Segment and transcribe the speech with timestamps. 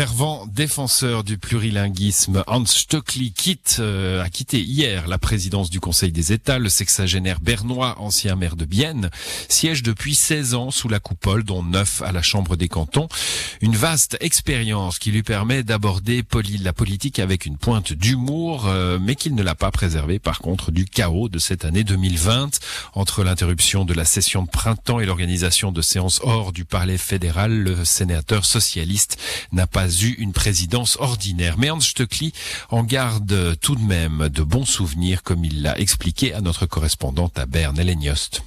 [0.00, 6.10] Fervent défenseur du plurilinguisme, Hans Stöckli quitte, euh, a quitté hier la présidence du Conseil
[6.10, 6.58] des États.
[6.58, 9.10] Le sexagénaire bernois, ancien maire de Bienne,
[9.50, 13.08] siège depuis 16 ans sous la coupole, dont 9 à la Chambre des cantons.
[13.60, 16.24] Une vaste expérience qui lui permet d'aborder
[16.62, 20.70] la politique avec une pointe d'humour, euh, mais qu'il ne l'a pas préservé par contre
[20.70, 22.58] du chaos de cette année 2020,
[22.94, 27.52] entre l'interruption de la session de printemps et l'organisation de séances hors du Palais fédéral.
[27.52, 29.18] Le sénateur socialiste
[29.52, 31.56] n'a pas eu une présidence ordinaire.
[31.58, 32.32] Mais Hans Stöckli
[32.70, 37.38] en garde tout de même de bons souvenirs, comme il l'a expliqué à notre correspondante
[37.38, 38.42] à Berne, Hélène Yost.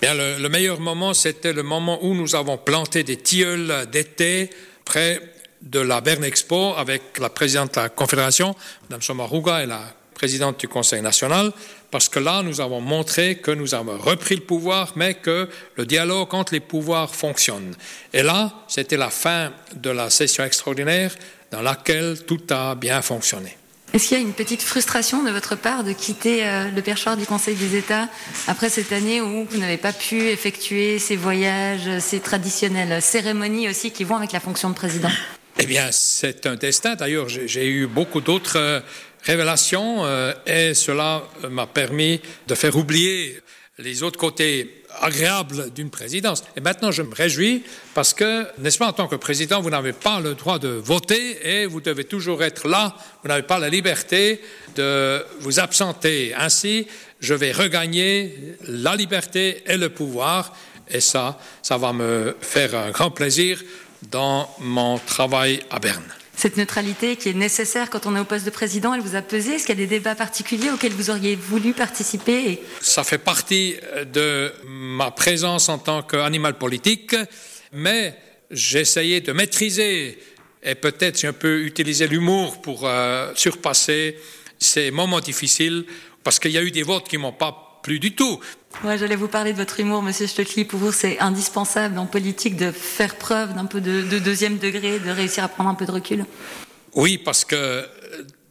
[0.00, 4.50] Bien, le, le, meilleur moment, c'était le moment où nous avons planté des tilleuls d'été
[4.84, 5.20] près
[5.62, 8.54] de la Berne Expo avec la présidente de la Confédération,
[8.88, 9.82] Mme Somaruga, et la
[10.14, 11.52] présidente du Conseil national,
[11.94, 15.86] parce que là, nous avons montré que nous avons repris le pouvoir, mais que le
[15.86, 17.72] dialogue entre les pouvoirs fonctionne.
[18.12, 21.14] Et là, c'était la fin de la session extraordinaire
[21.52, 23.56] dans laquelle tout a bien fonctionné.
[23.92, 27.16] Est-ce qu'il y a une petite frustration de votre part de quitter euh, le perchoir
[27.16, 28.08] du Conseil des États
[28.48, 33.92] après cette année où vous n'avez pas pu effectuer ces voyages, ces traditionnelles cérémonies aussi
[33.92, 35.12] qui vont avec la fonction de président?
[35.60, 36.96] Eh bien, c'est un destin.
[36.96, 38.80] D'ailleurs, j'ai eu beaucoup d'autres euh,
[39.24, 43.40] révélation euh, et cela m'a permis de faire oublier
[43.78, 46.44] les autres côtés agréables d'une présidence.
[46.56, 47.64] Et maintenant, je me réjouis
[47.94, 51.62] parce que, n'est-ce pas, en tant que président, vous n'avez pas le droit de voter
[51.62, 52.94] et vous devez toujours être là.
[53.22, 54.40] Vous n'avez pas la liberté
[54.76, 56.34] de vous absenter.
[56.36, 56.86] Ainsi,
[57.20, 60.56] je vais regagner la liberté et le pouvoir.
[60.88, 63.60] Et ça, ça va me faire un grand plaisir
[64.10, 66.14] dans mon travail à Berne
[66.44, 69.22] cette neutralité qui est nécessaire quand on est au poste de président, elle vous a
[69.22, 69.52] pesé?
[69.52, 73.76] Est-ce qu'il y a des débats particuliers auxquels vous auriez voulu participer Ça fait partie
[74.12, 77.16] de ma présence en tant qu'animal politique,
[77.72, 78.14] mais
[78.50, 80.18] essayé de maîtriser
[80.62, 84.18] et peut-être si on peut utiliser l'humour pour euh, surpasser
[84.58, 85.86] ces moments difficiles,
[86.22, 88.40] parce qu'il y a eu des votes qui m'ont pas plus du tout.
[88.82, 90.64] Ouais, j'allais vous parler de votre humour, Monsieur Stöckli.
[90.64, 94.98] Pour vous, c'est indispensable en politique de faire preuve d'un peu de, de, deuxième degré,
[94.98, 96.24] de réussir à prendre un peu de recul.
[96.94, 97.84] Oui, parce que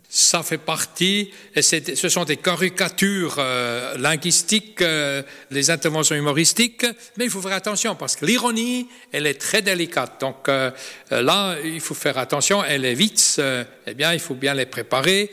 [0.07, 6.85] ça fait partie, et ce sont des caricatures euh, linguistiques, euh, les interventions humoristiques,
[7.17, 10.21] mais il faut faire attention parce que l'ironie, elle est très délicate.
[10.21, 10.69] Donc euh,
[11.09, 12.63] là, il faut faire attention.
[12.63, 13.41] Et les vite,
[13.87, 15.31] eh bien, il faut bien les préparer,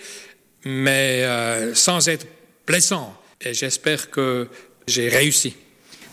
[0.65, 1.23] mais
[1.75, 2.27] sans être
[2.67, 3.20] blessant.
[3.43, 4.49] Et j'espère que
[4.87, 5.55] j'ai réussi.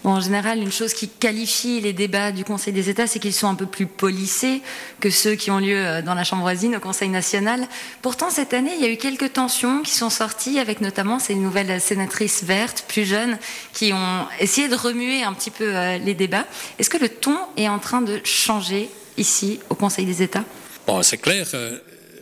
[0.04, 3.34] Bon, en général, une chose qui qualifie les débats du Conseil des États, c'est qu'ils
[3.34, 4.62] sont un peu plus polissés
[5.02, 7.68] que ceux qui ont lieu euh, dans la Chambre voisine, au Conseil national.
[8.02, 11.36] Pourtant, cette année, il y a eu quelques tensions qui sont sorties, avec notamment ces
[11.36, 13.38] nouvelles sénatrices vertes, plus jeunes,
[13.74, 16.46] qui ont essayé de remuer un petit peu euh, les débats.
[16.80, 20.46] Est-ce que le ton est en train de changer ici, au Conseil des États?
[20.86, 21.48] Bon, c'est clair.
[21.54, 21.80] Euh,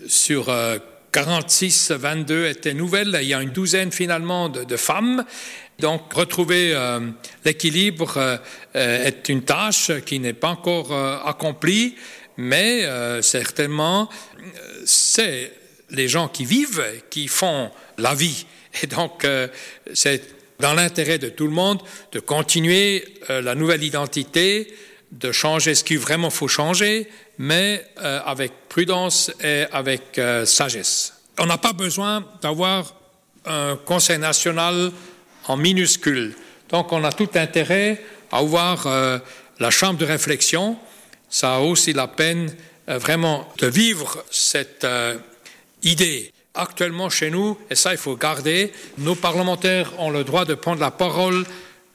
[0.08, 0.50] sur
[1.16, 3.18] 46, 22 étaient nouvelles.
[3.22, 5.24] Il y a une douzaine finalement de, femmes.
[5.80, 7.00] Donc retrouver euh,
[7.46, 8.18] l'équilibre
[8.76, 11.96] euh, est une tâche qui n'est pas encore euh, accomplie,
[12.36, 14.10] mais euh, certainement
[14.84, 15.54] c'est
[15.92, 18.46] les gens qui vivent qui font la vie.
[18.84, 19.48] Et donc euh,
[19.94, 20.22] c'est
[20.60, 24.68] dans l'intérêt de tout le monde de continuer euh, la nouvelle identité,
[25.14, 27.08] de changer ce qu'il vraiment faut changer,
[27.38, 31.14] mais euh, avec prudence et avec euh, sagesse.
[31.38, 32.94] On n'a pas besoin d'avoir
[33.46, 34.92] un Conseil national
[35.48, 36.36] en minuscule.
[36.70, 39.20] Donc on a tout intérêt à avoir euh,
[39.60, 40.78] la chambre de réflexion.
[41.30, 42.54] Ça a aussi la peine
[42.90, 45.18] euh, vraiment de vivre cette euh,
[45.84, 46.32] idée.
[46.54, 50.80] Actuellement chez nous, et ça il faut garder, nos parlementaires ont le droit de prendre
[50.80, 51.46] la parole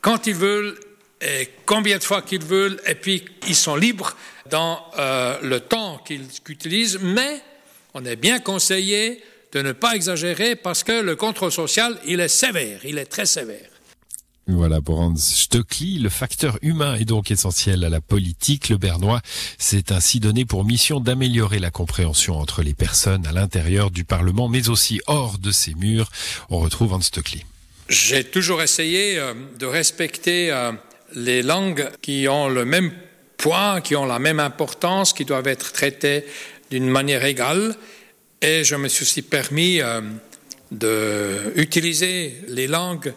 [0.03, 0.79] quand ils veulent
[1.21, 4.17] et combien de fois qu'ils veulent, et puis ils sont libres
[4.51, 7.43] dans euh, le temps qu'ils utilisent, mais
[7.95, 9.23] on est bien conseillé
[9.53, 13.27] de ne pas exagérer parce que le contrôle social, il est sévère, il est très
[13.27, 13.69] sévère.
[14.47, 18.69] Voilà pour Hans Stöckli, le facteur humain est donc essentiel à la politique.
[18.69, 19.21] Le Bernois
[19.59, 24.49] s'est ainsi donné pour mission d'améliorer la compréhension entre les personnes à l'intérieur du Parlement,
[24.49, 26.11] mais aussi hors de ses murs.
[26.49, 27.45] On retrouve Hans Stöckli.
[27.89, 30.73] J'ai toujours essayé euh, de respecter euh,
[31.15, 32.93] les langues qui ont le même
[33.37, 36.25] poids, qui ont la même importance, qui doivent être traitées
[36.71, 37.75] d'une manière égale.
[38.43, 40.01] Et je me suis aussi permis euh,
[40.71, 43.13] d'utiliser les langues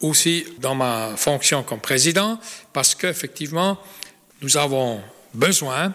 [0.00, 2.38] aussi dans ma fonction comme président,
[2.72, 3.78] parce qu'effectivement,
[4.42, 5.00] nous avons
[5.34, 5.92] besoin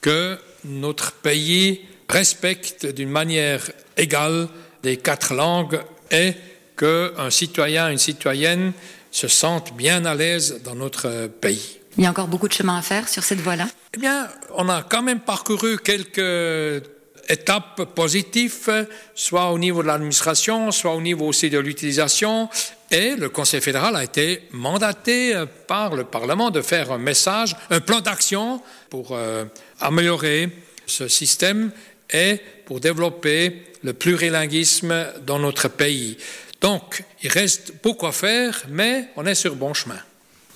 [0.00, 4.48] que notre pays respecte d'une manière égale
[4.82, 5.80] les quatre langues
[6.10, 6.32] et
[6.76, 8.72] qu'un citoyen, une citoyenne
[9.14, 11.78] se sentent bien à l'aise dans notre pays.
[11.96, 14.68] Il y a encore beaucoup de chemin à faire sur cette voie-là Eh bien, on
[14.68, 16.82] a quand même parcouru quelques
[17.28, 22.48] étapes positives, soit au niveau de l'administration, soit au niveau aussi de l'utilisation.
[22.90, 25.32] Et le Conseil fédéral a été mandaté
[25.68, 28.60] par le Parlement de faire un message, un plan d'action
[28.90, 29.44] pour euh,
[29.80, 30.48] améliorer
[30.86, 31.70] ce système
[32.12, 36.18] et pour développer le plurilinguisme dans notre pays.
[36.64, 39.98] Donc, il reste beaucoup à faire, mais on est sur bon chemin.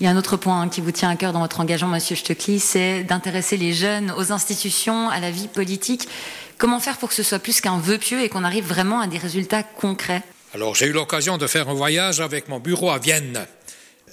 [0.00, 2.16] Il y a un autre point qui vous tient à cœur dans votre engagement, Monsieur
[2.16, 6.08] Stöckli, c'est d'intéresser les jeunes aux institutions, à la vie politique.
[6.56, 9.06] Comment faire pour que ce soit plus qu'un vœu pieux et qu'on arrive vraiment à
[9.06, 10.22] des résultats concrets?
[10.54, 13.46] Alors, j'ai eu l'occasion de faire un voyage avec mon bureau à Vienne.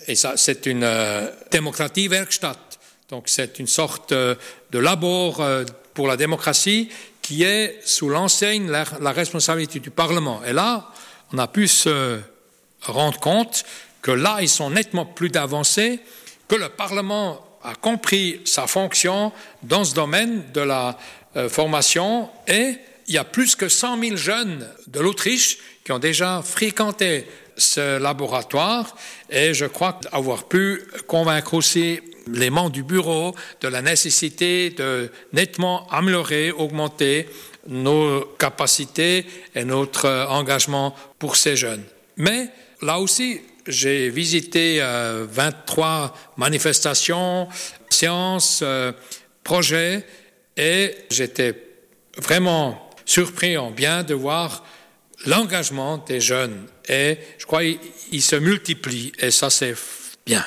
[0.09, 2.77] Et ça, c'est une euh, démocratie Werkstatt.
[3.07, 4.36] Donc, c'est une sorte euh,
[4.71, 5.63] de labor euh,
[5.94, 6.89] pour la démocratie
[7.21, 10.41] qui est sous l'enseigne la, la responsabilité du Parlement.
[10.45, 10.91] Et là,
[11.33, 12.19] on a pu se
[12.81, 13.66] rendre compte
[14.01, 16.00] que là, ils sont nettement plus avancés,
[16.48, 19.31] que le Parlement a compris sa fonction
[19.63, 20.98] dans ce domaine de la
[21.36, 22.75] euh, formation et
[23.07, 27.27] il y a plus que 100 000 jeunes de l'Autriche qui ont déjà fréquenté
[27.57, 28.95] ce laboratoire
[29.30, 32.00] et je crois avoir pu convaincre aussi
[32.31, 37.27] les membres du bureau de la nécessité de nettement améliorer, augmenter
[37.67, 41.83] nos capacités et notre engagement pour ces jeunes.
[42.17, 42.50] Mais
[42.81, 47.47] là aussi, j'ai visité euh, 23 manifestations,
[47.89, 48.91] séances, euh,
[49.44, 50.06] projets,
[50.57, 51.56] et j'étais
[52.17, 54.63] vraiment surpris en bien de voir
[55.25, 56.67] l'engagement des jeunes.
[56.88, 59.75] Et je crois qu'il se multiplie, et ça c'est
[60.25, 60.45] bien.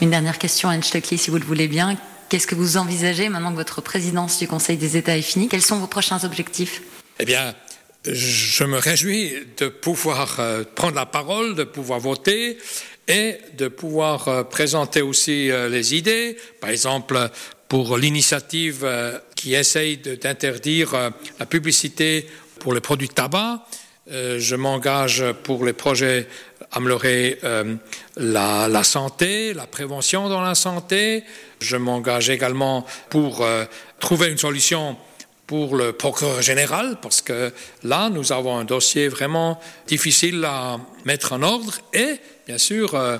[0.00, 1.96] Une dernière question, Anne si vous le voulez bien.
[2.28, 5.48] Qu'est-ce que vous envisagez maintenant que votre présidence du Conseil des États est finie?
[5.48, 6.82] Quels sont vos prochains objectifs?
[7.20, 7.54] Eh bien,
[8.04, 12.58] je me réjouis de pouvoir euh, prendre la parole, de pouvoir voter
[13.06, 16.36] et de pouvoir euh, présenter aussi euh, les idées.
[16.60, 17.30] Par exemple,
[17.68, 18.86] pour l'initiative
[19.34, 22.28] qui essaye d'interdire la publicité
[22.60, 23.12] pour les produits de
[24.06, 26.26] tabac, je m'engage pour les projets
[26.72, 27.38] améliorer
[28.16, 31.22] la, la, santé, la prévention dans la santé.
[31.60, 33.46] Je m'engage également pour
[34.00, 34.96] trouver une solution
[35.46, 37.52] pour le procureur général, parce que
[37.84, 41.78] là, nous avons un dossier vraiment difficile à mettre en ordre.
[41.92, 42.16] Et,
[42.46, 43.18] bien sûr, euh,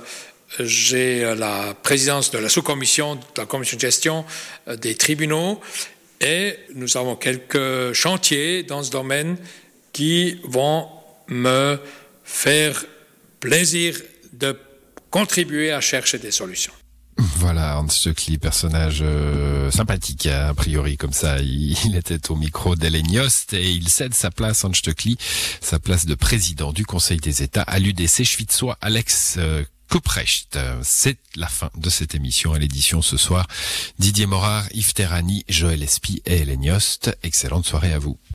[0.59, 4.25] j'ai la présidence de la sous-commission, de la commission de gestion
[4.67, 5.61] euh, des tribunaux,
[6.19, 9.37] et nous avons quelques chantiers dans ce domaine
[9.97, 10.87] qui vont
[11.27, 11.79] me
[12.23, 12.85] faire
[13.39, 13.95] plaisir
[14.31, 14.55] de
[15.09, 16.73] contribuer à chercher des solutions.
[17.17, 21.39] Voilà, Hans Stöckli, personnage euh, sympathique, hein, a priori, comme ça.
[21.39, 25.17] Il, était au micro d'Hélène Yost et il cède sa place, Hans Stöckli,
[25.61, 29.63] sa place de président du Conseil des États à l'UDC Schwitzois Alex euh.
[30.83, 33.47] C'est la fin de cette émission à l'édition ce soir.
[33.99, 37.17] Didier Morard, Yves Terrani, Joël Espy et Hélène Yost.
[37.23, 38.17] Excellente soirée à vous.